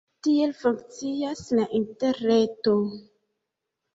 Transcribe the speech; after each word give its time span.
Tiel 0.27 0.53
funkcias 0.61 1.43
la 1.59 1.67
interreto. 1.79 2.75